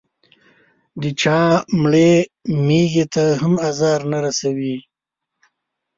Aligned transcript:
د 1.01 1.03
چا 1.21 1.39
مړې 1.81 2.11
مېږې 2.65 3.05
ته 3.13 3.25
هم 3.41 3.53
ازار 3.69 3.99
نه 4.11 4.17
رسوي. 4.25 4.75